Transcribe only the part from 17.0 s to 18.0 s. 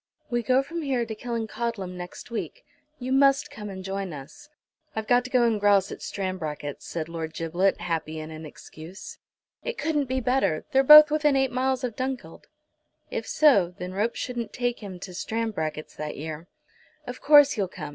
"Of course you'll come.